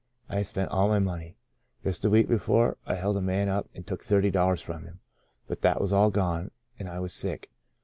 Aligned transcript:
I 0.29 0.37
had 0.37 0.47
spent 0.47 0.71
all 0.71 0.87
my 0.87 0.97
money. 0.97 1.37
Just 1.83 2.03
a 2.03 2.09
week 2.09 2.27
before 2.27 2.75
I 2.87 2.95
had 2.95 3.01
held 3.01 3.17
a 3.17 3.21
man 3.21 3.49
up 3.49 3.69
and 3.75 3.85
took 3.85 4.01
thirty 4.01 4.31
dollars 4.31 4.59
from 4.59 4.83
him, 4.85 4.99
but 5.47 5.61
that 5.61 5.79
was 5.79 5.93
all 5.93 6.09
gone 6.09 6.49
and 6.79 6.89
I 6.89 6.99
was 6.99 7.13
sick. 7.13 7.51